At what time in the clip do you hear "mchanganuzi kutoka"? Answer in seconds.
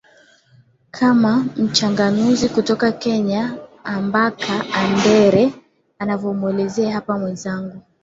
1.57-2.91